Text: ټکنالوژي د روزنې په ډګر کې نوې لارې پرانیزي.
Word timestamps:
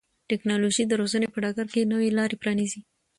ټکنالوژي 0.29 0.83
د 0.87 0.93
روزنې 1.01 1.27
په 1.33 1.37
ډګر 1.43 1.67
کې 1.73 1.89
نوې 1.91 2.09
لارې 2.17 2.39
پرانیزي. 2.41 2.81